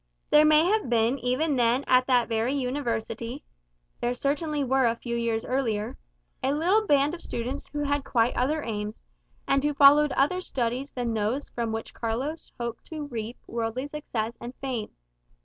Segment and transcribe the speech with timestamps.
[0.31, 3.43] There may have been even then at that very university
[3.99, 5.95] (there certainly were a few years earlier),
[6.41, 9.03] a little band of students who had quite other aims,
[9.47, 14.33] and who followed other studies than those from which Carlos hoped to reap worldly success
[14.41, 14.89] and fame.